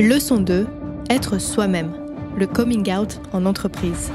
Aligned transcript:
Leçon 0.00 0.40
2. 0.40 0.66
Être 1.10 1.38
soi-même. 1.38 1.92
Le 2.34 2.46
coming 2.46 2.90
out 2.90 3.20
en 3.34 3.44
entreprise. 3.44 4.10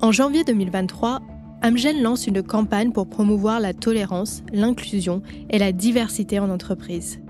En 0.00 0.10
janvier 0.10 0.42
2023, 0.42 1.20
Amgen 1.62 2.02
lance 2.02 2.26
une 2.26 2.42
campagne 2.42 2.90
pour 2.90 3.08
promouvoir 3.08 3.60
la 3.60 3.72
tolérance, 3.72 4.42
l'inclusion 4.52 5.22
et 5.48 5.60
la 5.60 5.70
diversité 5.70 6.40
en 6.40 6.50
entreprise. 6.50 7.20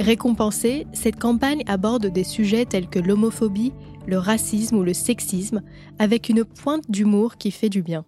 Récompensée, 0.00 0.86
cette 0.94 1.18
campagne 1.18 1.64
aborde 1.66 2.06
des 2.06 2.24
sujets 2.24 2.64
tels 2.64 2.88
que 2.88 2.98
l'homophobie, 2.98 3.74
le 4.06 4.16
racisme 4.16 4.76
ou 4.76 4.84
le 4.84 4.94
sexisme, 4.94 5.60
avec 5.98 6.30
une 6.30 6.44
pointe 6.44 6.90
d'humour 6.90 7.36
qui 7.36 7.50
fait 7.50 7.68
du 7.68 7.82
bien. 7.82 8.06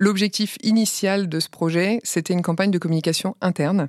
L'objectif 0.00 0.58
initial 0.62 1.28
de 1.28 1.40
ce 1.40 1.48
projet, 1.48 1.98
c'était 2.04 2.32
une 2.32 2.42
campagne 2.42 2.70
de 2.70 2.78
communication 2.78 3.36
interne 3.40 3.88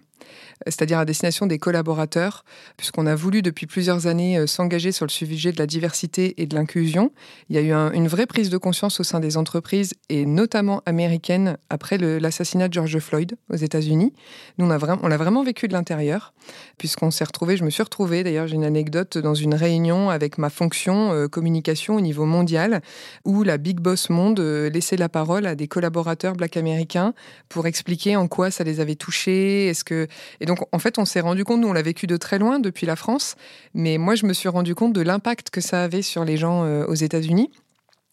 c'est-à-dire 0.66 1.00
à 1.00 1.06
destination 1.06 1.46
des 1.46 1.60
collaborateurs, 1.60 2.44
puisqu'on 2.78 3.06
a 3.06 3.16
voulu 3.16 3.42
depuis 3.42 3.66
plusieurs 3.66 4.08
années 4.08 4.38
euh, 4.38 4.48
s'engager 4.48 4.92
sur 4.92 5.06
le 5.06 5.12
sujet 5.12 5.52
de 5.52 5.58
la 5.58 5.68
diversité 5.68 6.42
et 6.42 6.46
de 6.46 6.56
l'inclusion. 6.56 7.12
Il 7.50 7.56
y 7.56 7.60
a 7.60 7.62
eu 7.62 7.72
une 7.72 8.08
vraie 8.08 8.26
prise 8.26 8.50
de 8.50 8.58
conscience 8.58 9.00
au 9.00 9.04
sein 9.04 9.20
des 9.20 9.38
entreprises, 9.38 9.94
et 10.10 10.26
notamment 10.26 10.82
américaines, 10.86 11.58
après 11.70 11.98
l'assassinat 11.98 12.68
de 12.68 12.74
George 12.74 13.00
Floyd 13.00 13.36
aux 13.50 13.56
États-Unis. 13.56 14.14
Nous, 14.58 14.66
on, 14.66 14.72
a 14.72 15.00
on 15.02 15.08
l'a 15.08 15.18
vraiment 15.18 15.44
vécu 15.44 15.68
de 15.68 15.74
l'intérieur, 15.74 16.34
puisqu'on 16.78 17.12
s'est 17.12 17.24
retrouvé, 17.24 17.58
je 17.58 17.64
me 17.64 17.70
suis 17.70 17.84
retrouvée, 17.84 18.24
d'ailleurs 18.24 18.48
j'ai 18.48 18.56
une 18.56 18.64
anecdote, 18.64 19.18
dans 19.18 19.36
une 19.36 19.54
réunion 19.54 20.10
avec 20.10 20.38
ma 20.38 20.50
fonction 20.50 21.14
euh, 21.14 21.28
communication 21.28 21.96
au 21.96 22.02
niveau 22.02 22.26
mondial, 22.26 22.82
où 23.26 23.44
la 23.44 23.58
Big 23.58 23.80
Boss 23.80 24.10
Monde 24.10 24.40
euh, 24.40 24.70
laissait 24.70 24.98
la 24.98 25.10
parole 25.10 25.46
à 25.46 25.56
des 25.56 25.68
collaborateurs 25.68 26.34
black 26.34 26.58
américains 26.58 27.14
pour 27.48 27.68
expliquer 27.68 28.16
en 28.16 28.28
quoi 28.28 28.52
ça 28.52 28.64
les 28.64 28.80
avait 28.80 28.96
touchés, 28.96 29.68
est-ce 29.68 29.84
que 29.84 30.08
et 30.40 30.46
donc, 30.46 30.60
en 30.72 30.80
fait, 30.80 30.98
on 30.98 31.06
s'est 31.06 31.20
rendu 31.20 31.44
compte, 31.44 31.62
nous, 31.62 31.68
on 31.68 31.74
l'a 31.74 31.82
vécu 31.82 32.08
de 32.08 32.18
très 32.18 32.40
loin 32.40 32.60
depuis 32.60 32.86
la 32.86 32.96
France, 32.96 33.36
mais 33.74 33.98
moi, 33.98 34.16
je 34.16 34.26
me 34.26 34.34
suis 34.34 34.50
rendu 34.50 34.76
compte 34.76 34.94
de 34.94 35.02
l'impact 35.02 35.50
que 35.50 35.62
ça 35.62 35.84
avait 35.84 36.02
sur 36.02 36.26
les 36.26 36.38
gens 36.38 36.64
euh, 36.64 36.86
aux 36.86 36.96
États-Unis. 36.96 37.50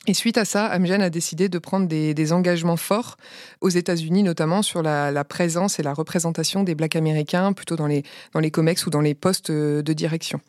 Et 0.09 0.15
suite 0.15 0.39
à 0.39 0.45
ça, 0.45 0.71
Amgen 0.73 1.03
a 1.03 1.11
décidé 1.11 1.49
de 1.49 1.59
prendre 1.59 1.89
des, 1.89 2.33
engagements 2.33 2.77
forts 2.77 3.17
aux 3.61 3.69
États-Unis, 3.69 4.23
notamment 4.23 4.63
sur 4.63 4.83
la, 4.83 5.25
présence 5.25 5.81
et 5.81 5.83
la 5.83 5.93
représentation 5.93 6.63
des 6.63 6.77
Blacks 6.77 6.95
américains, 6.95 7.53
plutôt 7.53 7.75
dans 7.75 7.89
les, 7.89 8.05
dans 8.33 8.41
les 8.41 8.53
COMEX 8.53 8.87
ou 8.87 8.91
dans 8.91 9.01
les 9.01 9.15
postes 9.15 9.51
euh, 9.51 9.83
de 9.83 9.93
direction. 9.93 10.41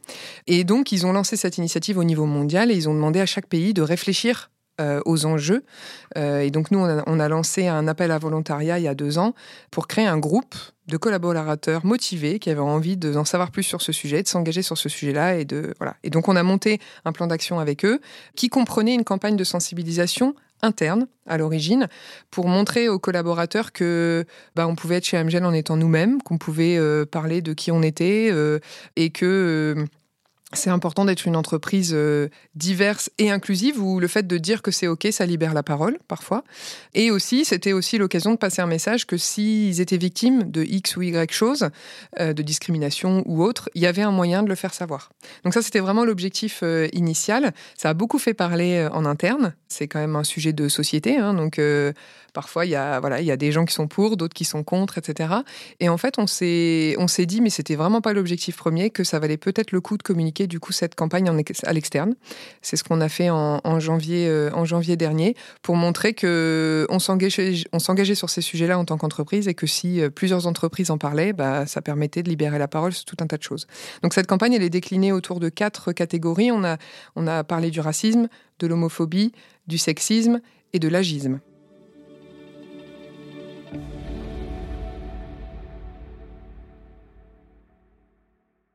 Et 0.45 0.63
donc, 0.63 0.91
ils 0.91 1.07
ont 1.07 1.11
lancé 1.11 1.37
cette 1.37 1.57
initiative 1.57 1.97
au 1.97 2.03
niveau 2.03 2.25
mondial 2.25 2.69
et 2.69 2.75
ils 2.75 2.87
ont 2.87 2.93
demandé 2.93 3.19
à 3.19 3.25
chaque 3.25 3.47
pays 3.47 3.73
de 3.73 3.81
réfléchir 3.81 4.51
euh, 4.79 5.01
aux 5.05 5.25
enjeux. 5.25 5.63
Et 6.15 6.51
donc 6.51 6.69
nous, 6.69 6.79
on 6.79 7.19
a, 7.19 7.27
lancé 7.27 7.67
un 7.67 7.87
appel 7.87 8.11
à 8.11 8.19
volontariat 8.19 8.77
il 8.77 8.83
y 8.83 8.87
a 8.87 8.93
deux 8.93 9.17
ans 9.17 9.33
pour 9.71 9.87
créer 9.87 10.05
un 10.05 10.19
groupe 10.19 10.55
de 10.87 10.97
collaborateurs 10.97 11.85
motivés 11.85 12.39
qui 12.39 12.49
avaient 12.49 12.59
envie 12.59 12.97
d'en 12.97 13.25
savoir 13.25 13.51
plus 13.51 13.63
sur 13.63 13.81
ce 13.81 13.91
sujet, 13.91 14.23
de 14.23 14.27
s'engager 14.27 14.61
sur 14.61 14.77
ce 14.77 14.89
sujet-là. 14.89 15.39
Et, 15.39 15.47
voilà. 15.77 15.95
et 16.03 16.09
donc 16.09 16.27
on 16.27 16.35
a 16.35 16.43
monté 16.43 16.79
un 17.05 17.11
plan 17.11 17.27
d'action 17.27 17.59
avec 17.59 17.85
eux 17.85 17.99
qui 18.35 18.49
comprenait 18.49 18.93
une 18.93 19.03
campagne 19.03 19.35
de 19.35 19.43
sensibilisation 19.43 20.35
interne 20.63 21.07
à 21.27 21.37
l'origine 21.37 21.87
pour 22.31 22.47
montrer 22.47 22.89
aux 22.89 22.97
collaborateurs 22.97 23.71
que 23.71 24.25
bah, 24.55 24.67
on 24.67 24.75
pouvait 24.75 24.95
être 24.95 25.05
chez 25.05 25.17
Amgel 25.17 25.45
en 25.45 25.53
étant 25.53 25.77
nous-mêmes, 25.77 26.21
qu'on 26.23 26.39
pouvait 26.39 26.77
euh, 26.77 27.05
parler 27.05 27.41
de 27.41 27.53
qui 27.53 27.71
on 27.71 27.83
était 27.83 28.33
et 28.95 29.09
que 29.11 29.87
c'est 30.53 30.69
important 30.69 31.03
d'être 31.03 31.27
une 31.27 31.35
entreprise 31.35 31.91
euh, 31.93 32.29
diverse 32.55 33.09
et 33.17 33.31
inclusive 33.31 33.81
où 33.83 33.99
le 33.99 34.07
fait 34.07 34.25
de 34.25 34.37
dire 34.37 34.61
que 34.61 34.71
c'est 34.71 34.87
OK, 34.87 35.05
ça 35.11 35.25
libère 35.25 35.53
la 35.53 35.61
parole 35.61 35.97
parfois. 36.07 36.45
Et 36.93 37.11
aussi, 37.11 37.43
c'était 37.43 37.73
aussi 37.73 37.97
l'occasion 37.97 38.31
de 38.31 38.37
passer 38.37 38.61
un 38.61 38.65
message 38.65 39.05
que 39.05 39.17
s'ils 39.17 39.81
étaient 39.81 39.97
victimes 39.97 40.49
de 40.49 40.63
X 40.63 40.95
ou 40.95 41.01
Y 41.01 41.33
choses, 41.33 41.69
euh, 42.21 42.31
de 42.31 42.41
discrimination 42.43 43.23
ou 43.25 43.43
autre, 43.43 43.69
il 43.75 43.81
y 43.81 43.87
avait 43.87 44.03
un 44.03 44.11
moyen 44.11 44.41
de 44.41 44.47
le 44.47 44.55
faire 44.55 44.73
savoir. 44.73 45.11
Donc 45.43 45.53
ça, 45.53 45.61
c'était 45.61 45.81
vraiment 45.81 46.05
l'objectif 46.05 46.61
euh, 46.63 46.87
initial. 46.93 47.53
Ça 47.75 47.89
a 47.89 47.93
beaucoup 47.93 48.17
fait 48.17 48.33
parler 48.33 48.87
en 48.93 49.05
interne. 49.05 49.53
C'est 49.67 49.89
quand 49.89 49.99
même 49.99 50.15
un 50.15 50.23
sujet 50.23 50.53
de 50.53 50.69
société. 50.69 51.17
Hein, 51.17 51.33
donc 51.33 51.59
parfois, 52.37 52.67
il 52.67 52.69
y, 52.69 52.75
a, 52.75 52.99
voilà, 52.99 53.19
il 53.19 53.25
y 53.25 53.31
a 53.31 53.35
des 53.35 53.51
gens 53.51 53.65
qui 53.65 53.73
sont 53.73 53.87
pour, 53.87 54.15
d'autres 54.15 54.35
qui 54.35 54.45
sont 54.45 54.61
contre, 54.63 54.99
etc. 54.99 55.33
Et 55.79 55.89
en 55.89 55.97
fait, 55.97 56.19
on 56.19 56.27
s'est 56.27 57.25
dit, 57.25 57.41
mais 57.41 57.49
c'était 57.49 57.73
vraiment 57.73 57.99
pas 57.99 58.13
l'objectif 58.13 58.55
premier, 58.55 58.91
que 58.91 59.03
ça 59.03 59.17
valait 59.17 59.37
peut-être 59.37 59.71
le 59.71 59.81
coup 59.81 59.97
de 59.97 60.03
communiquer 60.03 60.45
du 60.45 60.59
coup 60.59 60.71
cette 60.71 60.93
campagne 60.93 61.27
à 61.63 61.73
l'externe. 61.73 62.13
C'est 62.61 62.75
ce 62.75 62.83
qu'on 62.83 63.01
a 63.01 63.09
fait 63.09 63.31
en, 63.31 63.79
janvier, 63.79 64.27
euh, 64.27 64.65
janvier 64.65 64.97
dernier 64.97 65.35
pour 65.63 65.77
montrer 65.77 66.13
que 66.13 66.85
on 66.91 66.99
s'engageait 66.99 68.13
sur 68.13 68.29
ces 68.29 68.41
sujets-là 68.41 68.77
en 68.77 68.85
tant 68.85 68.99
qu'entreprise 68.99 69.47
et 69.47 69.55
que 69.55 69.65
si 69.65 69.99
euh, 69.99 70.11
plusieurs 70.11 70.45
entreprises 70.45 70.91
en 70.91 70.99
parlaient, 70.99 71.33
bah, 71.33 71.65
ça 71.65 71.81
permettait 71.81 72.21
de 72.21 72.29
libérer 72.29 72.59
la 72.59 72.67
parole 72.67 72.93
sur 72.93 73.05
tout 73.05 73.17
un 73.19 73.25
tas 73.25 73.37
de 73.37 73.43
choses. 73.43 73.65
Donc 74.03 74.13
cette 74.13 74.27
campagne, 74.27 74.53
elle 74.53 74.61
est 74.61 74.69
déclinée 74.69 75.11
autour 75.11 75.39
de 75.39 75.49
quatre 75.49 75.91
catégories. 75.91 76.51
On 76.51 76.63
a 77.27 77.43
parlé 77.43 77.71
du 77.71 77.79
racisme, 77.79 78.27
de 78.59 78.67
l'homophobie, 78.67 79.31
du 79.65 79.79
sexisme 79.79 80.39
et 80.73 80.77
de 80.77 80.87
l'agisme. 80.87 81.39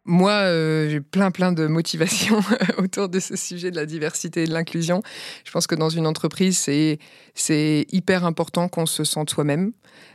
Moi, 0.05 0.33
euh, 0.33 0.91
j'ai 0.91 1.01
plein 1.01 1.31
plein 1.31 1.53
de 1.53 1.67
motivations 1.67 2.41
autour 2.79 3.09
de 3.09 3.21
ce 3.21 3.37
sujet 3.37 3.71
de 3.71 3.77
la 3.77 3.87
diversité 3.87 4.43
et 4.43 4.47
de 4.47 4.53
l'inclusion. 4.53 5.03
Je 5.45 5.51
pense 5.53 5.67
que 5.67 5.75
dans 5.75 5.89
une 5.89 6.07
entreprise, 6.07 6.59
c'est 6.59 6.99
c'est 7.35 7.87
hyper 7.93 8.25
important 8.25 8.69
qu'on 8.69 8.85
se 8.85 9.05
sente 9.05 9.31
soi-même, 9.31 9.73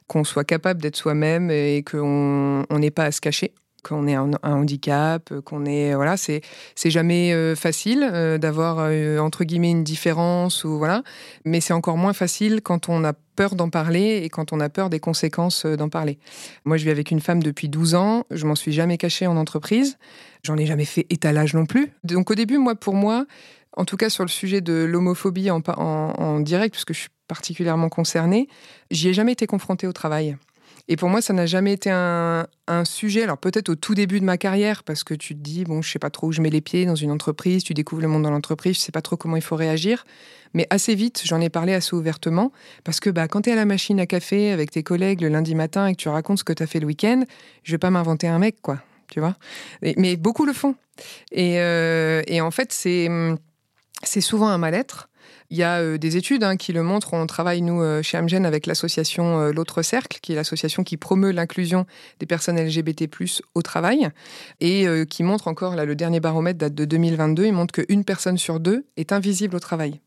qu'on 0.08 0.24
soit 0.24 0.44
capable 0.44 0.82
d'être 0.82 0.98
soi-même 0.98 1.50
et 1.50 1.84
qu'on 1.90 2.66
n'ait 2.70 2.92
pas 2.92 3.06
à 3.06 3.12
se 3.12 3.22
cacher 3.22 3.54
qu'on 3.84 4.08
ait 4.08 4.16
un, 4.16 4.32
handicap, 4.44 5.34
qu'on 5.42 5.66
ait 5.66 5.96
voilà, 5.96 6.18
c'est 6.18 6.42
c'est 6.76 6.90
jamais 6.90 7.34
euh, 7.34 7.56
facile 7.56 8.08
euh, 8.12 8.38
d'avoir 8.38 8.90
entre 9.24 9.44
guillemets 9.44 9.72
une 9.72 9.84
différence 9.84 10.64
ou 10.64 10.78
voilà, 10.78 11.04
mais 11.46 11.62
c'est 11.62 11.74
encore 11.74 11.98
moins 11.98 12.14
facile 12.14 12.62
quand 12.62 12.90
on 12.90 13.04
a 13.04 13.14
peur 13.38 13.56
d'en 13.56 13.70
parler 13.70 14.22
et 14.24 14.30
quand 14.30 14.52
on 14.52 14.60
a 14.60 14.68
peur 14.68 14.90
des 14.90 15.00
conséquences 15.00 15.66
euh, 15.66 15.78
d'en 15.78 15.88
parler. 15.88 16.20
Moi, 16.66 16.76
je 16.76 16.84
vis 16.84 16.90
avec 16.90 17.12
une 17.12 17.22
femme 17.22 17.42
depuis 17.42 17.70
12 17.70 17.96
ans, 17.96 18.26
je 18.32 18.46
m'en 18.46 18.56
suis 18.56 18.74
jamais 18.74 18.98
cachée 18.98 19.28
en 19.28 19.38
entreprise, 19.38 19.98
j'en 20.44 20.58
ai 20.58 20.66
jamais 20.66 20.84
fait 20.84 21.06
étalage 21.10 21.54
non 21.54 21.66
plus. 21.66 21.94
Donc 22.04 22.30
au 22.32 22.36
début, 22.36 22.58
moi, 22.58 22.76
pour 22.76 22.96
moi, 22.96 23.26
en 23.78 23.86
tout 23.86 23.96
cas 23.96 24.10
sur 24.10 24.26
le 24.26 24.30
sujet 24.30 24.60
de 24.60 24.74
l'homophobie 24.74 25.50
en, 25.52 25.62
en, 25.68 26.40
direct, 26.42 26.74
puisque 26.74 26.94
je 26.94 27.02
suis 27.02 27.10
particulièrement 27.28 27.90
concernée, 27.90 28.50
j'y 28.92 29.10
ai 29.10 29.14
jamais 29.14 29.34
été 29.34 29.46
confrontée 29.46 29.88
au 29.88 29.94
travail. 29.94 30.36
Et 30.90 30.96
pour 30.96 31.10
moi, 31.10 31.22
ça 31.22 31.34
n'a 31.34 31.46
jamais 31.46 31.74
été 31.74 31.90
un, 31.92 32.48
sujet. 32.84 33.24
Alors 33.24 33.38
peut-être 33.38 33.70
au 33.70 33.76
tout 33.76 33.96
début 33.96 34.20
de 34.20 34.26
ma 34.26 34.38
carrière, 34.38 34.84
parce 34.84 35.04
que 35.04 35.14
tu 35.14 35.36
te 35.36 35.40
dis, 35.40 35.64
bon, 35.64 35.82
je 35.82 35.92
sais 35.92 36.00
pas 36.00 36.10
trop 36.10 36.28
où 36.28 36.32
je 36.32 36.42
mets 36.42 36.50
les 36.50 36.62
pieds 36.62 36.86
dans 36.86 36.96
une 36.96 37.12
entreprise, 37.12 37.64
tu 37.64 37.74
découvres 37.74 38.02
le 38.02 38.08
monde 38.08 38.24
dans 38.24 38.32
l'entreprise, 38.32 38.76
je 38.76 38.82
sais 38.82 38.92
pas 38.92 39.02
trop 39.02 39.18
comment 39.18 39.36
il 39.36 39.42
faut 39.42 39.56
réagir. 39.56 40.06
Mais 40.54 40.68
assez 40.70 40.96
vite, 40.96 41.22
j'en 41.26 41.42
ai 41.42 41.50
parlé 41.50 41.74
assez 41.74 41.96
ouvertement, 41.96 42.52
parce 42.84 43.00
que 43.00 43.10
bah, 43.10 43.28
quand 43.28 43.44
tu 43.44 43.50
es 43.50 43.54
à 43.54 43.56
la 43.56 43.66
machine 43.66 44.00
à 44.00 44.06
café 44.06 44.52
avec 44.52 44.72
tes 44.72 44.84
collègues 44.84 45.22
le 45.22 45.30
lundi 45.30 45.56
matin 45.56 45.88
et 45.88 45.94
que 45.94 46.02
tu 46.02 46.10
racontes 46.10 46.40
ce 46.40 46.44
que 46.44 46.54
tu 46.54 46.64
as 46.64 46.68
fait 46.68 46.80
le 46.80 46.88
week-end, 46.88 47.24
je 47.64 47.72
vais 47.72 47.78
pas 47.78 47.90
m'inventer 47.90 48.28
un 48.28 48.40
mec, 48.40 48.62
quoi. 48.62 48.82
Tu 49.10 49.20
vois 49.22 49.36
Mais 49.82 50.18
beaucoup 50.18 50.46
le 50.46 50.54
font. 50.54 50.76
Et, 51.32 51.60
euh, 51.60 52.22
et 52.28 52.42
en 52.42 52.52
fait, 52.52 52.74
c'est 52.74 53.08
souvent 54.22 54.48
un 54.48 54.58
mal-être. 54.58 55.10
Il 55.50 55.58
y 55.58 55.64
a 55.64 55.80
euh, 55.80 55.98
des 55.98 56.18
études 56.18 56.44
hein, 56.44 56.58
qui 56.58 56.74
le 56.74 56.84
montrent. 56.84 57.14
On 57.14 57.26
travaille, 57.26 57.62
nous, 57.62 57.82
euh, 57.82 58.02
chez 58.02 58.18
Amgen, 58.18 58.46
avec 58.46 58.66
l'association 58.66 59.40
euh, 59.40 59.52
L'autre 59.52 59.82
Cercle, 59.82 60.20
qui 60.22 60.34
est 60.34 60.36
l'association 60.36 60.84
qui 60.84 60.98
promeut 60.98 61.32
l'inclusion 61.32 61.86
des 62.20 62.26
personnes 62.26 62.60
LGBT, 62.60 63.10
au 63.56 63.62
travail, 63.62 64.10
et 64.60 64.86
qui 65.10 65.24
montre 65.24 65.48
encore, 65.48 65.76
là, 65.76 65.86
le 65.86 65.96
dernier 65.96 66.20
baromètre 66.20 66.60
date 66.60 66.74
de 66.74 66.86
2022, 66.86 67.46
il 67.46 67.54
montre 67.54 67.74
qu'une 67.74 68.04
personne 68.04 68.38
sur 68.38 68.60
deux 68.60 68.86
est 68.98 69.12
invisible 69.12 69.56
au 69.56 69.60
travail. 69.60 70.02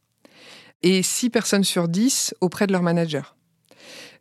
Et 0.83 1.03
six 1.03 1.31
personnes 1.31 1.65
sur 1.65 1.89
dix 1.89 2.35
auprès 2.41 2.67
de 2.67 2.73
leur 2.73 2.83
manager. 2.83 3.37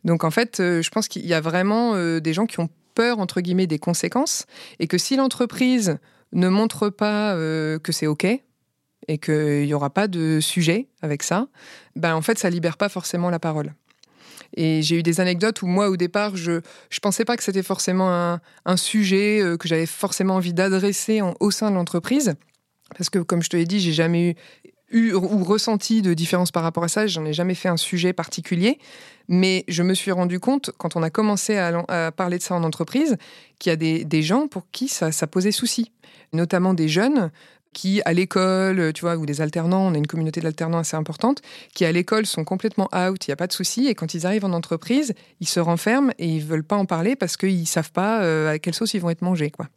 Donc, 0.04 0.24
en 0.24 0.30
fait, 0.30 0.56
je 0.58 0.88
pense 0.90 1.08
qu'il 1.08 1.26
y 1.26 1.34
a 1.34 1.40
vraiment 1.40 1.94
des 2.20 2.32
gens 2.32 2.46
qui 2.46 2.60
ont 2.60 2.68
peur, 2.94 3.18
entre 3.18 3.40
guillemets, 3.40 3.66
des 3.66 3.78
conséquences, 3.78 4.46
et 4.78 4.86
que 4.86 4.98
si 4.98 5.16
l'entreprise 5.16 5.98
ne 6.32 6.48
montre 6.48 6.88
pas 6.88 7.34
que 7.34 7.92
c'est 7.92 8.06
OK, 8.06 8.26
et 9.10 9.18
qu'il 9.18 9.66
n'y 9.66 9.74
aura 9.74 9.90
pas 9.90 10.06
de 10.06 10.38
sujet 10.40 10.86
avec 11.02 11.24
ça, 11.24 11.48
ben 11.96 12.14
en 12.14 12.22
fait, 12.22 12.38
ça 12.38 12.48
libère 12.48 12.76
pas 12.76 12.88
forcément 12.88 13.28
la 13.28 13.40
parole. 13.40 13.74
Et 14.56 14.82
j'ai 14.82 14.98
eu 14.98 15.02
des 15.02 15.20
anecdotes 15.20 15.62
où 15.62 15.66
moi, 15.66 15.90
au 15.90 15.96
départ, 15.96 16.36
je 16.36 16.52
ne 16.52 16.60
pensais 17.02 17.24
pas 17.24 17.36
que 17.36 17.42
c'était 17.42 17.64
forcément 17.64 18.12
un, 18.12 18.40
un, 18.66 18.76
sujet 18.76 19.42
euh, 19.42 19.56
que 19.56 19.66
j'avais 19.66 19.86
forcément 19.86 20.36
envie 20.36 20.54
d'adresser 20.54 21.22
au 21.40 21.50
sein 21.50 21.70
de 21.70 21.74
l'entreprise. 21.74 22.34
Parce 22.96 23.10
que, 23.10 23.18
comme 23.18 23.42
je 23.42 23.48
te 23.48 23.56
l'ai 23.56 23.64
dit, 23.64 23.80
j'ai 23.80 23.92
jamais 23.92 24.36
eu, 24.92 25.08
eu, 25.08 25.12
ou 25.12 25.42
ressenti 25.42 26.02
de 26.02 26.14
différence 26.14 26.52
par 26.52 26.62
rapport 26.62 26.84
à 26.84 26.88
ça. 26.88 27.08
J'en 27.08 27.24
ai 27.24 27.32
jamais 27.32 27.56
fait 27.56 27.68
un 27.68 27.76
sujet 27.76 28.12
particulier. 28.12 28.78
Mais 29.28 29.64
je 29.66 29.82
me 29.82 29.94
suis 29.94 30.12
rendu 30.12 30.38
compte, 30.38 30.70
quand 30.78 30.94
on 30.94 31.02
a 31.02 31.10
commencé 31.10 31.56
à, 31.56 32.12
parler 32.12 32.38
de 32.38 32.42
ça 32.42 32.54
en 32.54 32.62
entreprise, 32.62 33.16
qu'il 33.58 33.70
y 33.70 33.72
a 33.72 33.76
des, 33.76 34.04
des, 34.04 34.22
gens 34.22 34.46
pour 34.46 34.70
qui 34.70 34.86
ça, 34.86 35.10
ça 35.10 35.26
posait 35.26 35.52
souci. 35.52 35.90
Notamment 36.32 36.74
des 36.74 36.88
jeunes 36.88 37.30
qui 37.72 38.02
à 38.04 38.12
l'école, 38.12 38.92
tu 38.92 39.02
vois, 39.02 39.16
ou 39.16 39.26
des 39.26 39.40
alternants, 39.40 39.86
on 39.86 39.94
a 39.94 39.98
une 39.98 40.06
communauté 40.06 40.40
d'alternants 40.40 40.78
assez 40.78 40.96
importante, 40.96 41.40
qui 41.74 41.84
à 41.84 41.92
l'école 41.92 42.26
sont 42.26 42.44
complètement 42.44 42.88
out, 42.94 43.26
il 43.26 43.30
n'y 43.30 43.32
a 43.32 43.36
pas 43.36 43.46
de 43.46 43.52
souci, 43.52 43.86
et 43.86 43.94
quand 43.94 44.14
ils 44.14 44.26
arrivent 44.26 44.44
en 44.44 44.52
entreprise, 44.52 45.14
ils 45.40 45.48
se 45.48 45.60
renferment 45.60 46.12
et 46.18 46.26
ils 46.26 46.44
veulent 46.44 46.64
pas 46.64 46.76
en 46.76 46.86
parler 46.86 47.16
parce 47.16 47.36
qu'ils 47.36 47.66
savent 47.66 47.92
pas 47.92 48.22
euh, 48.22 48.52
à 48.52 48.58
quelle 48.58 48.74
sauce 48.74 48.94
ils 48.94 49.00
vont 49.00 49.10
être 49.10 49.22
mangés, 49.22 49.50
quoi. 49.50 49.68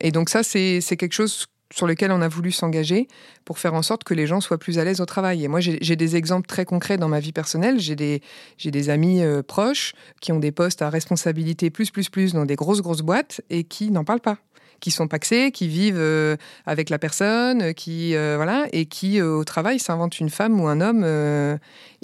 Et 0.00 0.10
donc 0.10 0.28
ça, 0.28 0.42
c'est 0.42 0.80
quelque 0.96 1.12
chose 1.12 1.46
sur 1.72 1.86
lequel 1.86 2.10
on 2.10 2.20
a 2.20 2.28
voulu 2.28 2.50
s'engager 2.50 3.06
pour 3.44 3.58
faire 3.58 3.74
en 3.74 3.82
sorte 3.82 4.04
que 4.04 4.14
les 4.14 4.26
gens 4.26 4.40
soient 4.40 4.58
plus 4.58 4.78
à 4.78 4.84
l'aise 4.84 5.00
au 5.00 5.06
travail. 5.06 5.44
Et 5.44 5.48
moi, 5.48 5.60
j'ai 5.60 5.96
des 5.96 6.16
exemples 6.16 6.46
très 6.48 6.64
concrets 6.64 6.98
dans 6.98 7.08
ma 7.08 7.20
vie 7.20 7.32
personnelle. 7.32 7.78
J'ai 7.78 7.94
des, 7.94 8.22
des 8.64 8.90
amis 8.90 9.22
euh, 9.22 9.42
proches 9.42 9.94
qui 10.20 10.32
ont 10.32 10.40
des 10.40 10.50
postes 10.52 10.82
à 10.82 10.90
responsabilité 10.90 11.70
plus, 11.70 11.90
plus, 11.90 12.08
plus 12.08 12.32
dans 12.32 12.44
des 12.44 12.56
grosses, 12.56 12.82
grosses 12.82 13.02
boîtes 13.02 13.40
et 13.50 13.64
qui 13.64 13.90
n'en 13.90 14.04
parlent 14.04 14.20
pas 14.20 14.38
qui 14.80 14.90
sont 14.90 15.08
paxés, 15.08 15.50
qui 15.52 15.68
vivent 15.68 15.98
euh, 15.98 16.36
avec 16.66 16.90
la 16.90 16.98
personne, 16.98 17.74
qui 17.74 18.16
euh, 18.16 18.36
voilà, 18.36 18.66
et 18.72 18.86
qui 18.86 19.20
au 19.22 19.44
travail 19.44 19.78
s'inventent 19.78 20.20
une 20.20 20.30
femme 20.30 20.60
ou 20.60 20.66
un 20.66 20.80
homme. 20.80 21.04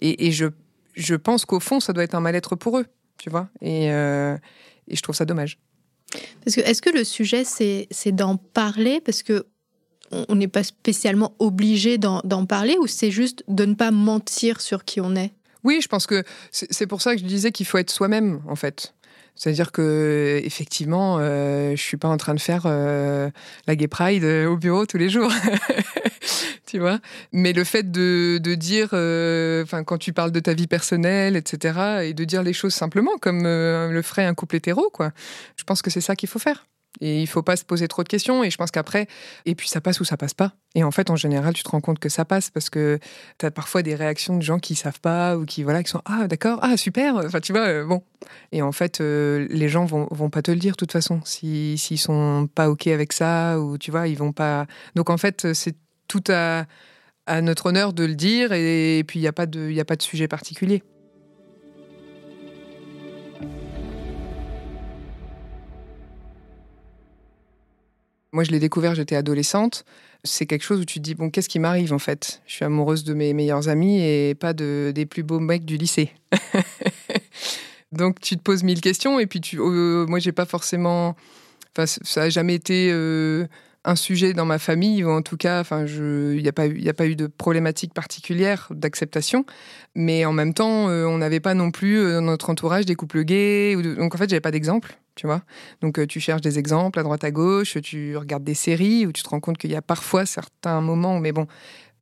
et, 0.01 0.31
je, 0.33 0.47
je 0.95 1.15
pense 1.15 1.45
qu'au 1.45 1.61
fond, 1.61 1.81
ça 1.81 1.93
doit 1.93 2.05
être 2.05 2.15
un 2.15 2.21
mal-être 2.21 2.57
pour 2.57 2.79
eux, 2.79 2.87
tu 3.19 3.31
vois. 3.31 3.49
Et, 3.61 3.87
et 3.87 4.97
je 4.97 5.03
trouve 5.03 5.15
ça 5.15 5.25
dommage. 5.25 5.59
Parce 6.45 6.57
que 6.57 6.61
est-ce 6.61 6.83
que 6.83 6.91
le 6.91 7.05
sujet 7.05 7.45
c'est 7.45 8.13
d'en 8.13 8.37
parler? 8.37 9.01
Parce 9.01 9.23
que 9.23 9.47
on 10.11 10.37
n'est 10.37 10.49
pas 10.49 10.63
spécialement 10.63 11.35
obligé 11.39 11.99
d'en 11.99 12.47
parler 12.47 12.77
ou 12.81 12.87
c'est 12.87 13.11
juste 13.11 13.43
de 13.49 13.65
ne 13.65 13.75
pas 13.75 13.91
mentir 13.91 14.61
sur 14.61 14.85
qui 14.85 15.01
on 15.01 15.17
est? 15.17 15.33
Oui, 15.65 15.81
je 15.83 15.89
pense 15.89 16.07
que 16.07 16.23
c'est 16.53 16.87
pour 16.87 17.03
ça 17.03 17.15
que 17.15 17.21
je 17.21 17.27
disais 17.27 17.51
qu'il 17.51 17.67
faut 17.67 17.79
être 17.79 17.91
soi-même, 17.91 18.41
en 18.47 18.55
fait. 18.55 18.95
C'est-à-dire 19.37 19.71
que 19.71 20.41
effectivement, 20.43 21.19
euh, 21.21 21.77
je 21.77 21.83
suis 21.83 21.99
pas 21.99 22.09
en 22.09 22.17
train 22.17 22.35
de 22.35 22.41
faire 22.41 22.63
euh, 22.65 23.31
la 23.67 23.77
Gay 23.77 23.87
Pride 23.87 24.25
euh, 24.25 24.47
au 24.47 24.57
bureau 24.57 24.87
tous 24.87 24.97
les 24.97 25.11
jours, 25.11 25.31
tu 26.67 26.79
vois? 26.79 26.99
Mais 27.33 27.53
le 27.53 27.65
fait 27.65 27.91
de, 27.91 28.39
de 28.39 28.55
dire, 28.55 28.91
euh, 28.95 29.63
enfin, 29.63 29.85
quand 29.85 29.99
tu 29.99 30.13
parles 30.13 30.33
de 30.33 30.41
ta 30.41 30.55
vie 30.55 30.67
personnelle, 30.67 31.37
etc., 31.37 31.79
et 32.05 32.15
de 32.15 32.25
dire 32.25 32.43
les 32.43 32.55
choses 32.55 32.75
simplement 32.75 33.19
comme 33.21 33.43
le 33.45 34.03
ferait 34.03 34.25
un 34.25 34.35
couple 34.35 34.57
hétéro, 34.57 34.89
quoi. 34.93 35.13
Je 35.57 35.65
pense 35.65 35.83
que 35.83 35.91
c'est 35.91 36.01
ça 36.01 36.17
qu'il 36.17 36.29
faut 36.29 36.39
faire. 36.39 36.67
Et 37.01 37.21
il 37.21 37.27
faut 37.27 37.43
pas 37.43 37.57
se 37.57 37.65
poser 37.65 37.89
trop 37.89 38.03
de 38.03 38.09
questions. 38.09 38.45
Et 38.45 38.51
je 38.51 38.57
pense 38.57 38.71
qu'après, 38.71 39.07
et 39.45 39.55
puis 39.55 39.69
ça 39.69 39.81
passe 39.81 40.01
ou 40.01 40.05
ça 40.05 40.17
passe 40.17 40.35
pas. 40.35 40.53
Et 40.75 40.85
en 40.85 40.91
fait, 40.91 41.11
en 41.11 41.17
général, 41.17 41.55
tu 41.55 41.63
te 41.63 41.69
rends 41.69 41.81
compte 41.81 41.99
que 41.99 42.09
ça 42.09 42.25
passe 42.25 42.51
parce 42.51 42.71
que 42.71 42.99
tu 43.39 43.47
as 43.47 43.51
parfois 43.51 43.83
des 43.83 43.95
réactions 43.95 44.37
de 44.37 44.43
gens 44.43 44.59
qui 44.59 44.75
savent 44.75 45.01
pas 45.01 45.37
ou 45.37 45.45
qui, 45.45 45.63
voilà, 45.63 45.83
qui 45.83 45.91
sont 45.91 46.03
Ah, 46.05 46.29
d'accord, 46.29 46.59
ah, 46.63 46.77
super. 46.77 47.17
Enfin, 47.17 47.41
tu 47.41 47.53
vois, 47.53 47.67
euh, 47.67 47.85
bon. 47.85 48.03
Et 48.53 48.63
en 48.63 48.73
fait, 48.73 49.01
euh, 49.01 49.47
les 49.51 49.69
gens 49.69 49.85
vont, 49.85 50.09
vont 50.11 50.31
pas 50.31 50.43
te 50.43 50.51
le 50.51 50.59
dire 50.59 50.73
de 50.73 50.77
toute 50.77 50.93
façon. 50.93 51.21
S'ils 51.25 51.79
si, 51.79 51.97
sont 51.97 52.49
pas 52.55 52.71
OK 52.71 52.87
avec 52.87 53.13
ça 53.13 53.59
ou 53.61 53.79
tu 53.79 53.91
vois, 53.91 54.09
ils 54.09 54.19
vont 54.19 54.33
pas. 54.33 54.67
Donc 54.95 55.11
en 55.11 55.17
fait, 55.17 55.53
c'est 55.55 55.77
tout 56.09 56.25
à, 56.29 56.67
à 57.27 57.43
notre 57.43 57.67
honneur 57.67 57.93
de 57.93 58.05
le 58.05 58.15
dire. 58.15 58.53
Et, 58.53 59.05
puis, 59.07 59.19
il 59.19 59.23
n'y 59.23 59.29
a, 59.29 59.33
pas 59.33 59.47
de, 59.47 59.79
a 59.79 59.85
pas 59.85 59.97
de 59.97 60.03
sujet 60.03 60.29
particulier. 60.29 60.83
Moi, 68.37 68.45
je 68.45 68.51
l'ai 68.51 68.59
découvert, 68.59 68.95
j'étais 68.95 69.17
adolescente. 69.17 69.87
C'est 70.23 70.45
quelque 70.45 70.63
chose 70.63 70.81
où 70.81 70.85
tu 70.85 70.99
te 70.99 71.05
dis, 71.05 71.15
bon, 71.15 71.31
qu'est-ce 71.31 71.49
qui 71.49 71.59
m'arrive 71.59 71.95
en 71.95 71.99
fait? 71.99 72.43
Je 72.47 72.53
suis 72.53 72.67
amoureuse 72.67 73.03
de 73.03 73.15
mes 73.15 73.33
meilleurs 73.33 73.71
amis 73.71 74.03
et 74.03 74.35
pas 74.35 74.53
de, 74.53 74.93
des 74.95 75.07
plus 75.07 75.23
beaux 75.23 75.41
mecs 75.41 75.65
du 75.65 75.79
lycée. 75.79 76.11
Donc, 77.93 78.21
tu 78.21 78.37
te 78.37 78.43
poses 78.43 78.63
mille 78.63 78.83
questions 78.83 79.19
et 79.19 79.27
puis 79.27 79.41
tu, 79.41 79.59
euh, 79.59 80.05
moi, 80.05 80.19
j'ai 80.19 80.33
pas 80.33 80.45
forcément. 80.45 81.17
Enfin, 81.75 81.87
ça 81.87 82.25
a 82.25 82.29
jamais 82.29 82.55
été. 82.55 82.91
Euh, 82.93 83.47
un 83.87 83.97
sujet 83.97 84.35
dans 84.35 84.45
ma 84.45 84.59
famille, 84.59 85.05
ou 85.05 85.11
en 85.11 85.23
tout 85.23 85.37
cas, 85.37 85.63
il 85.71 86.43
n'y 86.43 86.49
a, 86.49 86.53
pas 86.53 86.67
eu, 87.07 87.17
de 87.17 87.27
problématique 87.27 87.95
particulière 87.95 88.69
d'acceptation, 88.71 89.47
mais 89.95 90.25
en 90.25 90.33
même 90.33 90.53
temps, 90.53 90.89
euh, 90.89 91.07
on 91.07 91.19
n'avait 91.19 91.41
pas 91.41 91.55
non 91.55 91.71
plus 91.71 92.13
dans 92.13 92.21
notre 92.21 92.51
entourage 92.51 92.85
des 92.85 92.97
couples 92.97 93.23
gays, 93.23 93.77
donc 93.97 94.15
en 94.15 94.19
fait, 94.19 94.29
j'avais 94.29 94.41
pas 94.41 94.51
d'exemple 94.51 94.99
tu 95.17 95.27
vois. 95.27 95.43
Donc 95.81 95.99
euh, 95.99 96.07
tu 96.07 96.21
cherches 96.21 96.43
des 96.43 96.59
exemples 96.59 97.01
à 97.01 97.03
droite 97.03 97.25
à 97.25 97.31
gauche, 97.31 97.79
tu 97.83 98.17
regardes 98.17 98.45
des 98.45 98.55
séries 98.55 99.07
où 99.07 99.13
tu 99.13 99.23
te 99.23 99.29
rends 99.29 99.41
compte 99.41 99.59
qu'il 99.59 99.73
y 99.73 99.75
a 99.75 99.83
parfois 99.83 100.27
certains 100.27 100.81
moments, 100.83 101.19
mais 101.19 101.33
bon, 101.33 101.47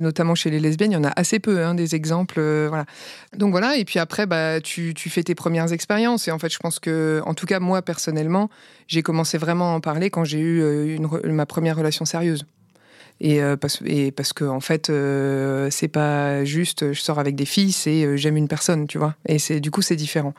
notamment 0.01 0.35
chez 0.35 0.51
les 0.51 0.61
lesbiennes, 0.61 0.93
il 0.93 0.95
y 0.95 0.99
en 0.99 1.05
a 1.05 1.13
assez 1.17 1.39
peu, 1.39 1.65
hein, 1.65 1.75
des 1.75 1.95
exemples, 1.95 2.37
euh, 2.39 2.67
voilà. 2.69 2.85
Donc 3.37 3.53
voilà, 3.53 3.77
et 3.77 3.85
puis 3.85 3.99
après, 3.99 4.27
bah, 4.27 4.61
tu, 4.61 4.95
tu, 4.95 5.11
fais 5.11 5.23
tes 5.23 5.35
premières 5.35 5.73
expériences. 5.73 6.29
Et 6.29 6.31
en 6.33 6.39
fait, 6.39 6.53
je 6.53 6.59
pense 6.59 6.79
que, 6.81 7.23
en 7.25 7.35
tout 7.35 7.47
cas, 7.47 7.61
moi 7.61 7.83
personnellement, 7.83 8.51
j'ai 8.87 9.03
commencé 9.03 9.39
vraiment 9.39 9.73
à 9.73 9.77
en 9.77 9.81
parler 9.81 10.11
quand 10.11 10.25
j'ai 10.25 10.39
eu 10.39 10.63
euh, 10.63 10.99
ma 11.25 11.47
première 11.47 11.77
relation 11.77 12.05
sérieuse. 12.05 12.47
Et, 13.25 13.43
euh, 13.43 13.57
parce, 13.57 13.81
et 13.87 14.13
parce 14.13 14.35
que 14.35 14.45
en 14.45 14.61
fait, 14.61 14.91
euh, 14.91 15.69
c'est 15.71 15.89
pas 15.89 16.45
juste 16.45 16.93
je 16.93 17.01
sors 17.01 17.19
avec 17.19 17.35
des 17.35 17.47
filles, 17.47 17.73
c'est 17.73 18.05
euh, 18.05 18.17
j'aime 18.19 18.37
une 18.37 18.49
personne, 18.49 18.87
tu 18.87 18.99
vois. 18.99 19.15
Et 19.27 19.39
c'est 19.39 19.61
du 19.61 19.71
coup 19.71 19.81
c'est 19.81 19.97
différent. 19.97 20.35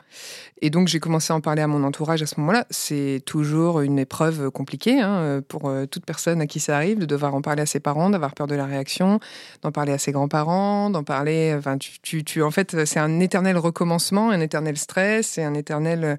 Et 0.62 0.70
donc 0.70 0.86
j'ai 0.86 1.00
commencé 1.00 1.32
à 1.32 1.36
en 1.36 1.40
parler 1.40 1.62
à 1.62 1.66
mon 1.66 1.82
entourage 1.82 2.22
à 2.22 2.26
ce 2.26 2.38
moment-là. 2.38 2.64
C'est 2.70 3.22
toujours 3.26 3.80
une 3.80 3.98
épreuve 3.98 4.52
compliquée 4.52 5.00
hein, 5.00 5.42
pour 5.48 5.68
toute 5.90 6.06
personne 6.06 6.40
à 6.40 6.46
qui 6.46 6.60
ça 6.60 6.76
arrive 6.76 7.00
de 7.00 7.06
devoir 7.06 7.34
en 7.34 7.42
parler 7.42 7.62
à 7.62 7.66
ses 7.66 7.80
parents, 7.80 8.08
d'avoir 8.08 8.34
peur 8.34 8.46
de 8.46 8.54
la 8.54 8.66
réaction, 8.66 9.18
d'en 9.62 9.72
parler 9.72 9.92
à 9.92 9.98
ses 9.98 10.12
grands-parents, 10.12 10.88
d'en 10.88 11.02
parler. 11.02 11.54
Enfin, 11.58 11.78
tu, 11.78 12.22
tu, 12.22 12.42
en 12.42 12.52
fait, 12.52 12.84
c'est 12.84 13.00
un 13.00 13.18
éternel 13.18 13.58
recommencement, 13.58 14.30
un 14.30 14.40
éternel 14.40 14.78
stress, 14.78 15.26
c'est 15.26 15.42
un 15.42 15.54
éternel 15.54 16.18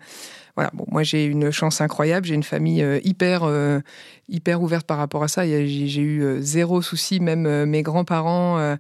voilà, 0.58 0.72
bon, 0.74 0.86
moi 0.90 1.04
j'ai 1.04 1.26
une 1.26 1.52
chance 1.52 1.82
incroyable, 1.82 2.26
j'ai 2.26 2.34
une 2.34 2.42
famille 2.42 2.82
euh, 2.82 3.00
hyper, 3.04 3.44
euh, 3.44 3.80
hyper 4.28 4.60
ouverte 4.60 4.88
par 4.88 4.98
rapport 4.98 5.22
à 5.22 5.28
ça. 5.28 5.46
J'ai 5.46 6.02
eu 6.02 6.24
euh, 6.24 6.42
zéro 6.42 6.82
souci, 6.82 7.20
même 7.20 7.66
mes 7.66 7.84
grands-parents 7.84 8.76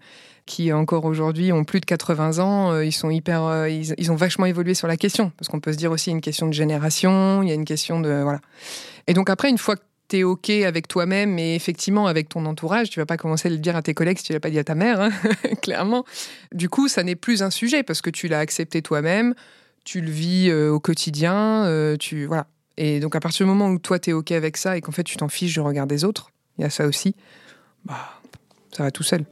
qui 0.47 0.73
encore 0.73 1.05
aujourd'hui 1.05 1.51
ont 1.51 1.65
plus 1.65 1.79
de 1.79 1.85
80 1.85 2.39
ans, 2.39 2.79
ils 2.79 2.93
sont 2.93 3.11
hyper, 3.11 3.67
ils, 3.67 4.11
ont 4.11 4.15
vachement 4.15 4.47
évolué 4.47 4.73
sur 4.73 4.87
la 4.87 4.97
question, 4.97 5.31
parce 5.37 5.49
qu'on 5.49 5.59
peut 5.59 5.73
se 5.73 5.77
dire 5.77 5.91
aussi 5.91 6.09
une 6.09 6.21
question 6.21 6.47
de 6.47 6.53
génération, 6.53 7.43
il 7.43 7.49
y 7.49 7.51
a 7.51 7.55
une 7.55 7.65
question 7.65 7.99
de 7.99 8.21
voilà. 8.23 8.39
Et 9.05 9.13
donc 9.13 9.29
après, 9.29 9.49
une 9.49 9.57
fois 9.57 9.75
que 9.75 9.81
tu 10.07 10.19
es 10.19 10.23
OK 10.23 10.49
avec 10.49 10.87
toi-même 10.87 11.37
et 11.37 11.53
effectivement 11.53 12.07
avec 12.07 12.29
ton 12.29 12.45
entourage. 12.45 12.89
Tu 12.89 12.99
vas 12.99 13.05
pas 13.05 13.17
commencer 13.17 13.49
à 13.49 13.51
le 13.51 13.57
dire 13.57 13.75
à 13.75 13.81
tes 13.81 13.93
collègues 13.93 14.17
si 14.19 14.23
tu 14.23 14.33
l'as 14.33 14.39
pas 14.39 14.49
dit 14.49 14.57
à 14.57 14.63
ta 14.63 14.73
mère, 14.73 15.01
hein, 15.01 15.09
clairement. 15.61 16.05
Du 16.53 16.69
coup, 16.69 16.87
ça 16.87 17.03
n'est 17.03 17.17
plus 17.17 17.43
un 17.43 17.49
sujet 17.51 17.83
parce 17.83 18.01
que 18.01 18.09
tu 18.09 18.29
l'as 18.29 18.39
accepté 18.39 18.81
toi-même 18.81 19.35
tu 19.87 20.01
le 20.01 20.11
vis 20.11 20.49
euh, 20.49 20.69
au 20.69 20.81
quotidien, 20.81 21.63
euh, 21.63 21.95
tu 21.95 22.25
voilà. 22.25 22.47
Et 22.75 22.99
donc 22.99 23.15
à 23.15 23.21
partir 23.21 23.45
du 23.45 23.49
moment 23.49 23.69
où 23.69 23.79
toi 23.79 23.97
tu 23.97 24.09
es 24.09 24.13
ok 24.13 24.33
avec 24.33 24.57
ça 24.57 24.75
et 24.75 24.81
qu'en 24.81 24.91
fait 24.91 25.05
tu 25.05 25.15
t'en 25.15 25.29
fiches 25.29 25.53
du 25.53 25.61
regard 25.61 25.87
des 25.87 26.03
autres, 26.03 26.29
il 26.57 26.63
y 26.63 26.65
a 26.65 26.69
ça 26.69 26.85
aussi. 26.85 27.15
Bah, 27.85 28.19
ça 28.75 28.83
va 28.83 28.91
tout 28.91 29.03
seul. 29.03 29.23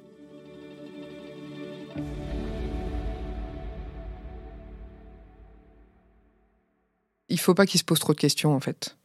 Il 7.28 7.38
faut 7.38 7.54
pas 7.54 7.66
qu'ils 7.66 7.81
se 7.81 7.84
posent 7.84 8.00
trop 8.00 8.13
de 8.13 8.19
questions 8.19 8.56
en 8.56 8.62
fait. 8.62 8.95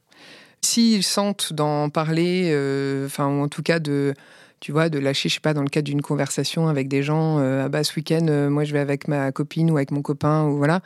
S'ils 0.62 1.02
sentent 1.02 1.52
d'en 1.52 1.90
parler, 1.90 2.50
euh, 2.52 3.07
enfin 3.07 3.26
en 3.26 3.49
tout 3.49 3.64
cas 3.64 3.80
de 3.80 4.14
tu 4.61 4.71
vois, 4.71 4.88
de 4.88 5.00
lâcher, 5.00 5.28
je 5.28 5.35
sais 5.35 5.40
pas, 5.40 5.54
dans 5.54 5.62
le 5.62 5.69
cadre 5.69 5.87
d'une 5.87 6.02
conversation 6.02 6.69
avec 6.69 6.87
des 6.87 7.02
gens, 7.02 7.38
ah 7.38 7.69
bah 7.71 7.83
ce 7.83 7.97
week-end, 7.97 8.50
moi 8.50 8.62
je 8.62 8.75
vais 8.75 8.78
avec 8.78 9.09
ma 9.09 9.33
copine 9.33 9.71
ou 9.71 9.78
avec 9.78 9.90
mon 9.90 10.02
copain, 10.02 10.45
ou 10.45 10.59
voilà, 10.59 10.83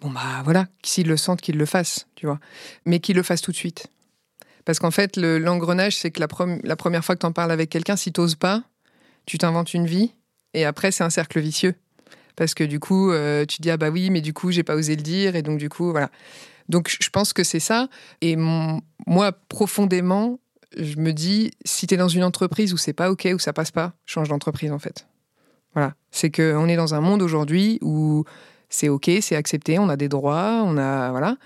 bon 0.00 0.10
bah 0.10 0.42
voilà, 0.44 0.66
s'ils 0.82 1.08
le 1.08 1.16
sentent, 1.16 1.40
qu'ils 1.40 1.58
le 1.58 1.66
fassent, 1.66 2.06
tu 2.14 2.26
vois. 2.26 2.38
Mais 2.84 3.00
qu'ils 3.00 3.16
le 3.16 3.22
fassent 3.22 3.42
tout 3.42 3.52
de 3.52 3.56
suite. 3.56 3.88
Parce 4.64 4.78
qu'en 4.78 4.90
fait, 4.90 5.16
l'engrenage, 5.16 5.96
c'est 5.96 6.10
que 6.10 6.20
la, 6.20 6.28
première 6.28 7.04
fois 7.04 7.14
que 7.14 7.20
tu 7.20 7.26
en 7.26 7.32
parles 7.32 7.50
avec 7.50 7.70
quelqu'un, 7.70 7.96
si 7.96 8.12
t'oses 8.12 8.34
pas, 8.34 8.62
tu 9.26 9.38
t'inventes 9.38 9.74
une 9.74 9.86
vie, 9.86 10.12
et 10.54 10.64
après, 10.64 10.92
c'est 10.92 11.04
un 11.04 11.10
cercle 11.10 11.40
vicieux. 11.40 11.74
Parce 12.36 12.54
que 12.54 12.64
du 12.64 12.78
coup, 12.78 13.10
euh, 13.10 13.44
tu 13.46 13.60
dis, 13.62 13.70
ah 13.70 13.76
bah 13.76 13.90
oui, 13.90 14.10
mais 14.10 14.20
du 14.20 14.32
coup, 14.32 14.50
j'ai 14.50 14.62
pas 14.62 14.76
osé 14.76 14.96
le 14.96 15.02
dire, 15.02 15.36
et 15.36 15.42
donc 15.42 15.58
du 15.58 15.68
coup, 15.68 15.90
voilà. 15.90 16.10
Donc 16.68 16.94
je 17.00 17.10
pense 17.10 17.32
que 17.32 17.42
c'est 17.42 17.60
ça. 17.60 17.88
Et 18.20 18.36
moi, 18.36 19.32
profondément, 19.48 20.38
je 20.76 20.96
me 20.96 21.12
dis, 21.12 21.50
si 21.64 21.86
tu 21.86 21.94
es 21.94 21.96
dans 21.96 22.08
une 22.08 22.24
entreprise 22.24 22.72
où 22.72 22.76
c'est 22.76 22.92
pas 22.92 23.10
OK, 23.10 23.28
où 23.34 23.38
ça 23.38 23.52
passe 23.52 23.70
pas, 23.70 23.94
change 24.06 24.28
d'entreprise 24.28 24.70
en 24.70 24.78
fait. 24.78 25.06
Voilà. 25.74 25.94
C'est 26.10 26.30
qu'on 26.30 26.68
est 26.68 26.76
dans 26.76 26.94
un 26.94 27.00
monde 27.00 27.22
aujourd'hui 27.22 27.78
où 27.82 28.24
c'est 28.70 28.88
ok, 28.88 29.10
c'est 29.20 29.36
accepté, 29.36 29.78
on 29.78 29.88
a 29.88 29.96
des 29.96 30.08
droits, 30.08 30.62
on 30.64 30.78
a 30.78 31.10
voilà. 31.10 31.36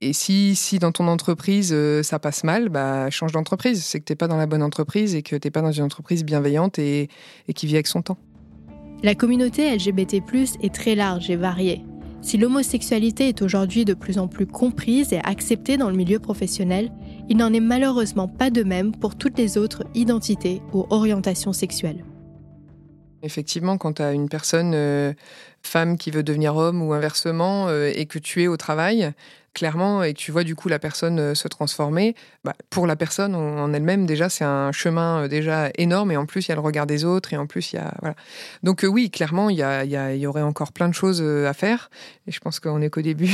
Et 0.00 0.12
si, 0.12 0.56
si 0.56 0.80
dans 0.80 0.90
ton 0.90 1.06
entreprise 1.06 1.70
euh, 1.72 2.02
ça 2.02 2.18
passe 2.18 2.42
mal, 2.42 2.68
bah 2.68 3.08
change 3.08 3.30
d'entreprise. 3.32 3.84
C'est 3.84 4.00
que 4.00 4.04
t'es 4.04 4.16
pas 4.16 4.26
dans 4.26 4.36
la 4.36 4.46
bonne 4.46 4.62
entreprise 4.62 5.14
et 5.14 5.22
que 5.22 5.36
t'es 5.36 5.50
pas 5.50 5.62
dans 5.62 5.70
une 5.70 5.84
entreprise 5.84 6.24
bienveillante 6.24 6.78
et, 6.80 7.08
et 7.46 7.52
qui 7.54 7.66
vit 7.66 7.74
avec 7.74 7.86
son 7.86 8.02
temps. 8.02 8.18
La 9.04 9.14
communauté 9.14 9.74
LGBT+ 9.74 10.22
est 10.60 10.74
très 10.74 10.96
large 10.96 11.30
et 11.30 11.36
variée. 11.36 11.84
Si 12.20 12.38
l'homosexualité 12.38 13.28
est 13.28 13.42
aujourd'hui 13.42 13.84
de 13.84 13.94
plus 13.94 14.18
en 14.18 14.28
plus 14.28 14.46
comprise 14.46 15.12
et 15.12 15.18
acceptée 15.18 15.76
dans 15.76 15.90
le 15.90 15.96
milieu 15.96 16.20
professionnel, 16.20 16.92
il 17.28 17.36
n'en 17.36 17.52
est 17.52 17.60
malheureusement 17.60 18.28
pas 18.28 18.50
de 18.50 18.62
même 18.62 18.92
pour 18.92 19.16
toutes 19.16 19.36
les 19.38 19.58
autres 19.58 19.84
identités 19.94 20.62
ou 20.72 20.86
orientations 20.90 21.52
sexuelles. 21.52 22.04
Effectivement, 23.24 23.76
quand 23.76 23.94
tu 23.94 24.02
as 24.02 24.12
une 24.12 24.28
personne 24.28 24.72
euh, 24.74 25.12
femme 25.62 25.96
qui 25.96 26.10
veut 26.10 26.22
devenir 26.22 26.56
homme 26.56 26.82
ou 26.82 26.92
inversement 26.92 27.68
euh, 27.68 27.90
et 27.94 28.06
que 28.06 28.18
tu 28.18 28.42
es 28.42 28.46
au 28.48 28.56
travail, 28.56 29.12
clairement, 29.54 30.02
et 30.02 30.14
que 30.14 30.18
tu 30.18 30.32
vois 30.32 30.44
du 30.44 30.54
coup 30.54 30.68
la 30.68 30.78
personne 30.78 31.18
euh, 31.18 31.34
se 31.34 31.46
transformer, 31.46 32.14
bah, 32.44 32.54
pour 32.70 32.86
la 32.86 32.96
personne 32.96 33.34
en 33.34 33.72
elle-même, 33.72 34.06
déjà, 34.06 34.28
c'est 34.28 34.44
un 34.44 34.72
chemin 34.72 35.28
déjà 35.28 35.70
énorme. 35.76 36.10
Et 36.10 36.16
en 36.16 36.26
plus, 36.26 36.46
il 36.46 36.48
y 36.48 36.52
a 36.52 36.54
le 36.54 36.60
regard 36.60 36.86
des 36.86 37.04
autres. 37.04 37.32
Et 37.32 37.36
en 37.36 37.46
plus, 37.46 37.72
il 37.72 37.76
y 37.76 37.78
a. 37.78 37.92
Voilà. 38.00 38.16
Donc, 38.62 38.84
oui, 38.88 39.10
clairement, 39.10 39.48
il 39.50 39.56
y, 39.56 40.18
y, 40.18 40.26
aurait 40.26 40.42
encore 40.42 40.72
plein 40.72 40.88
de 40.88 40.94
choses 40.94 41.22
à 41.22 41.52
faire. 41.52 41.90
Et 42.26 42.32
je 42.32 42.40
pense 42.40 42.58
qu'on 42.58 42.80
est 42.80 42.90
qu'au 42.90 43.02
début 43.02 43.32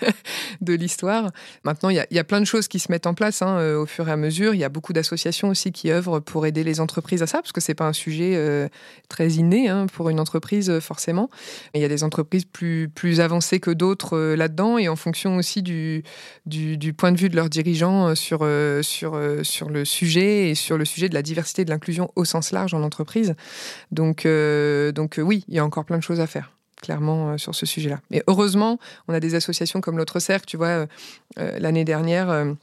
de 0.62 0.72
l'histoire. 0.72 1.30
Maintenant, 1.64 1.90
il 1.90 1.96
y, 1.96 2.00
a, 2.00 2.06
y, 2.10 2.18
a, 2.18 2.24
plein 2.24 2.40
de 2.40 2.46
choses 2.46 2.68
qui 2.68 2.78
se 2.78 2.90
mettent 2.90 3.06
en 3.06 3.14
place 3.14 3.42
hein, 3.42 3.74
au 3.74 3.84
fur 3.84 4.08
et 4.08 4.12
à 4.12 4.16
mesure. 4.16 4.54
Il 4.54 4.60
y 4.60 4.64
a 4.64 4.70
beaucoup 4.70 4.94
d'associations 4.94 5.48
aussi 5.48 5.72
qui 5.72 5.90
œuvrent 5.90 6.20
pour 6.20 6.46
aider 6.46 6.64
les 6.64 6.80
entreprises 6.80 7.22
à 7.22 7.26
ça, 7.26 7.42
parce 7.42 7.52
que 7.52 7.60
c'est 7.60 7.74
pas 7.74 7.86
un 7.86 7.92
sujet 7.92 8.70
très 9.08 9.28
inné 9.32 9.68
hein, 9.68 9.86
pour 9.92 10.08
une 10.08 10.20
entreprise, 10.20 10.78
forcément. 10.80 11.28
Il 11.74 11.80
y 11.80 11.84
a 11.84 11.88
des 11.88 12.04
entreprises 12.04 12.44
plus, 12.44 12.88
plus 12.88 13.20
avancées 13.20 13.60
que 13.60 13.70
d'autres 13.70 14.16
euh, 14.16 14.36
là-dedans 14.36 14.78
et 14.78 14.88
en 14.88 14.96
fonction 14.96 15.36
aussi 15.36 15.62
du, 15.62 16.02
du, 16.46 16.92
point 16.92 17.12
de 17.12 17.18
vue 17.18 17.28
de 17.28 17.36
leurs 17.36 17.48
dirigeants 17.48 18.08
euh, 18.08 18.14
sur, 18.14 18.40
euh, 18.42 18.82
sur, 18.82 19.20
sur 19.42 19.70
le 19.70 19.84
sujet 19.84 20.50
et 20.50 20.54
sur 20.54 20.78
le 20.78 20.84
sujet 20.84 21.08
de 21.08 21.14
la 21.14 21.22
diversité 21.22 21.62
et 21.62 21.64
de 21.64 21.70
l'inclusion 21.70 22.10
au 22.16 22.24
sens 22.24 22.52
large 22.52 22.74
en 22.74 22.82
entreprise. 22.82 23.34
Donc, 23.90 24.26
donc 24.26 25.20
oui, 25.22 25.44
il 25.48 25.54
y 25.54 25.58
a 25.58 25.64
encore 25.64 25.84
plein 25.84 25.98
de 25.98 26.02
choses 26.02 26.20
à 26.20 26.26
faire 26.26 26.52
clairement 26.80 27.36
sur 27.38 27.56
ce 27.56 27.66
sujet-là. 27.66 28.00
Mais 28.10 28.22
heureusement, 28.28 28.78
on 29.08 29.14
a 29.14 29.18
des 29.18 29.34
associations 29.34 29.80
comme 29.80 29.98
l'autre 29.98 30.20
cercle, 30.20 30.46
tu 30.46 30.56
vois, 30.56 30.86
l'année 31.36 31.84
dernière 31.84 32.54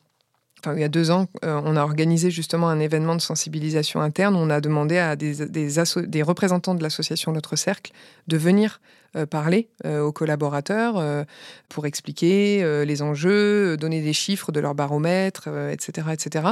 il 0.73 0.79
y 0.79 0.83
a 0.83 0.89
deux 0.89 1.11
ans, 1.11 1.27
euh, 1.43 1.61
on 1.63 1.75
a 1.75 1.81
organisé 1.81 2.31
justement 2.31 2.69
un 2.69 2.79
événement 2.79 3.15
de 3.15 3.21
sensibilisation 3.21 4.01
interne. 4.01 4.35
On 4.35 4.49
a 4.49 4.61
demandé 4.61 4.97
à 4.97 5.15
des, 5.15 6.23
représentants 6.23 6.75
de 6.75 6.83
l'association 6.83 7.31
Notre 7.31 7.55
Cercle 7.55 7.91
de 8.27 8.37
venir 8.37 8.79
parler 9.23 9.69
euh, 9.85 10.01
aux 10.01 10.11
collaborateurs 10.11 10.97
euh, 10.97 11.23
pour 11.69 11.85
expliquer 11.85 12.85
les 12.85 13.01
enjeux, 13.01 13.77
donner 13.77 14.01
des 14.01 14.13
chiffres 14.13 14.51
de 14.51 14.59
leur 14.59 14.75
baromètre, 14.75 15.47
etc., 15.71 16.07
etc. 16.13 16.47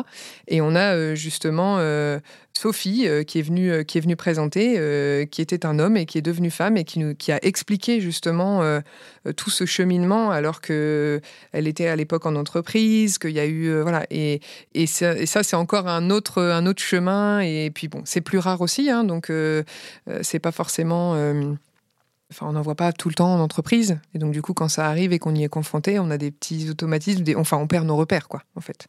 Et 0.48 0.62
on 0.62 0.75
a 0.75 1.15
justement 1.15 1.77
Sophie 2.53 3.08
qui 3.25 3.39
est 3.39 3.41
venue 3.41 3.86
qui 3.86 3.98
est 3.98 4.01
venue 4.01 4.15
présenter, 4.15 5.27
qui 5.32 5.41
était 5.41 5.65
un 5.65 5.79
homme 5.79 5.98
et 5.98 6.05
qui 6.05 6.17
est 6.17 6.22
devenu 6.22 6.50
femme 6.50 6.77
et 6.77 6.84
qui 6.84 7.00
nous 7.00 7.15
qui 7.15 7.32
a 7.32 7.39
expliqué 7.43 8.01
justement 8.01 8.62
tout 9.38 9.50
ce 9.50 9.65
cheminement 9.65 10.32
alors 10.32 10.60
que 10.60 11.22
elle 11.51 11.67
était 11.67 11.88
à 11.88 11.96
l'époque 11.96 12.25
en 12.25 12.36
entreprise, 12.36 13.17
qu'il 13.17 13.32
y 13.32 13.39
a 13.39 13.46
eu 13.46 13.82
voilà 13.82 14.05
et, 14.10 14.41
et 14.74 14.88
ça, 14.88 15.15
et 15.15 15.25
ça 15.25 15.43
c'est 15.43 15.55
encore 15.55 15.88
un 15.88 16.10
autre 16.10 16.41
un 16.41 16.65
autre 16.65 16.82
chemin 16.82 17.39
et 17.39 17.72
puis 17.74 17.88
bon 17.88 18.01
c'est 18.05 18.22
plus 18.22 18.39
rare 18.39 18.62
aussi 18.62 18.89
hein, 18.89 19.03
donc 19.03 19.32
c'est 20.22 20.39
pas 20.39 20.51
forcément 20.51 21.15
Enfin, 22.33 22.47
on 22.47 22.53
n'en 22.53 22.61
voit 22.61 22.75
pas 22.75 22.91
tout 22.91 23.09
le 23.09 23.15
temps 23.15 23.33
en 23.33 23.39
entreprise. 23.39 23.99
Et 24.13 24.17
donc, 24.17 24.31
du 24.31 24.41
coup, 24.41 24.53
quand 24.53 24.67
ça 24.67 24.87
arrive 24.87 25.13
et 25.13 25.19
qu'on 25.19 25.35
y 25.35 25.43
est 25.43 25.49
confronté, 25.49 25.99
on 25.99 26.09
a 26.09 26.17
des 26.17 26.31
petits 26.31 26.69
automatismes. 26.69 27.23
Enfin, 27.37 27.57
on 27.57 27.67
perd 27.67 27.85
nos 27.85 27.95
repères, 27.95 28.27
quoi, 28.27 28.41
en 28.55 28.61
fait. 28.61 28.87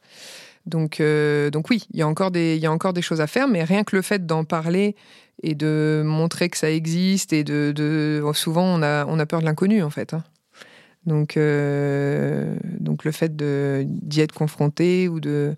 Donc, 0.67 1.01
euh, 1.01 1.51
donc 1.51 1.69
oui, 1.69 1.87
il 1.93 1.99
y, 1.99 2.03
a 2.03 2.09
encore 2.09 2.31
des, 2.31 2.57
y 2.57 2.67
a 2.67 2.73
encore 2.73 2.95
des 2.95 3.03
choses 3.03 3.21
à 3.21 3.27
faire, 3.27 3.49
mais 3.49 3.65
rien 3.65 3.85
que 3.85 3.95
le 3.95 4.03
fait 4.03 4.25
d'en 4.25 4.45
parler 4.45 4.97
et 5.43 5.55
de 5.55 6.03
montrer 6.05 6.49
que 6.49 6.57
ça 6.57 6.71
existe, 6.71 7.35
et 7.35 7.45
de, 7.45 7.73
de 7.75 8.23
souvent, 8.33 8.65
on 8.65 8.83
a, 8.83 9.05
on 9.07 9.19
a 9.19 9.27
peur 9.27 9.41
de 9.41 9.45
l'inconnu, 9.45 9.83
en 9.83 9.91
fait. 9.91 10.15
Hein. 10.15 10.25
Donc, 11.05 11.37
euh, 11.37 12.57
donc, 12.81 13.05
le 13.05 13.13
fait 13.13 13.37
d'y 13.37 14.21
être 14.21 14.33
confronté 14.33 15.09
ou 15.09 15.21
de 15.21 15.55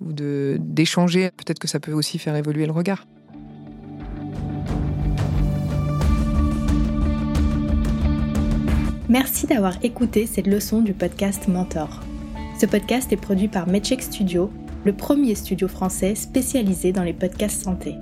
ou 0.00 0.12
d'échanger, 0.12 1.30
peut-être 1.36 1.58
que 1.58 1.66
ça 1.66 1.80
peut 1.80 1.92
aussi 1.92 2.18
faire 2.18 2.36
évoluer 2.36 2.66
le 2.66 2.72
regard. 2.72 3.04
Merci 9.10 9.46
d'avoir 9.46 9.82
écouté 9.82 10.26
cette 10.26 10.46
leçon 10.46 10.82
du 10.82 10.92
podcast 10.92 11.48
Mentor. 11.48 12.02
Ce 12.60 12.66
podcast 12.66 13.10
est 13.10 13.16
produit 13.16 13.48
par 13.48 13.66
Medcheck 13.66 14.02
Studio, 14.02 14.50
le 14.84 14.92
premier 14.92 15.34
studio 15.34 15.66
français 15.66 16.14
spécialisé 16.14 16.92
dans 16.92 17.04
les 17.04 17.14
podcasts 17.14 17.62
santé. 17.62 17.94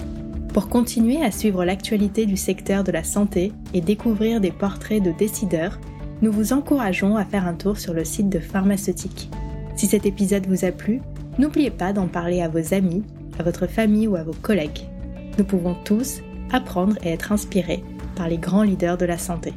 Pour 0.52 0.68
continuer 0.68 1.22
à 1.22 1.30
suivre 1.30 1.64
l'actualité 1.64 2.26
du 2.26 2.36
secteur 2.36 2.82
de 2.82 2.90
la 2.90 3.04
santé 3.04 3.52
et 3.72 3.80
découvrir 3.80 4.40
des 4.40 4.50
portraits 4.50 5.00
de 5.00 5.12
décideurs, 5.12 5.78
nous 6.22 6.32
vous 6.32 6.52
encourageons 6.52 7.16
à 7.16 7.24
faire 7.24 7.46
un 7.46 7.54
tour 7.54 7.78
sur 7.78 7.94
le 7.94 8.04
site 8.04 8.28
de 8.28 8.40
Pharmaceutique. 8.40 9.30
Si 9.76 9.86
cet 9.86 10.06
épisode 10.06 10.48
vous 10.48 10.64
a 10.64 10.72
plu, 10.72 11.00
n'oubliez 11.38 11.70
pas 11.70 11.92
d'en 11.92 12.08
parler 12.08 12.42
à 12.42 12.48
vos 12.48 12.74
amis, 12.74 13.04
à 13.38 13.44
votre 13.44 13.68
famille 13.68 14.08
ou 14.08 14.16
à 14.16 14.24
vos 14.24 14.34
collègues. 14.42 14.80
Nous 15.38 15.44
pouvons 15.44 15.76
tous 15.84 16.20
apprendre 16.50 16.96
et 17.04 17.10
être 17.10 17.30
inspirés 17.30 17.84
par 18.16 18.28
les 18.28 18.38
grands 18.38 18.64
leaders 18.64 18.98
de 18.98 19.04
la 19.06 19.18
santé. 19.18 19.52